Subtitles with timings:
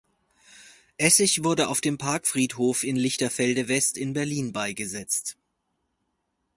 [0.97, 5.37] Essig wurde auf dem Parkfriedhof in Lichterfelde-West in Berlin beigesetzt.